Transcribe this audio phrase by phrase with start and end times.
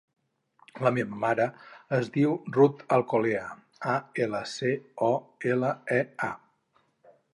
[0.85, 1.45] La meva mare
[1.97, 3.43] es diu Ruth Alcolea:
[3.91, 3.93] a,
[4.25, 4.73] ela, ce,
[5.09, 5.11] o,
[5.53, 6.35] ela, e, a.